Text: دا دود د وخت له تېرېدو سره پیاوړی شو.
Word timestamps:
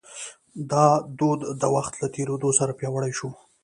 دا 0.71 0.85
دود 1.19 1.39
د 1.61 1.63
وخت 1.75 1.93
له 2.01 2.07
تېرېدو 2.15 2.49
سره 2.59 2.71
پیاوړی 2.79 3.11
شو. 3.17 3.29